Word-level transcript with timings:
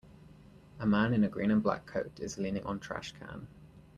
A 0.79 0.87
man 0.87 1.13
in 1.13 1.23
a 1.23 1.29
green 1.29 1.51
and 1.51 1.61
black 1.61 1.85
coat 1.85 2.19
is 2.19 2.39
leaning 2.39 2.63
on 2.63 2.79
trashcan. 2.79 3.45